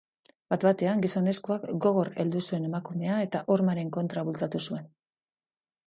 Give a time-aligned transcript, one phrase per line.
[0.53, 4.93] Bat-batean, gizonezkoak gogor heldu zuen emakumea eta hormaren kontra bultzatu zuen.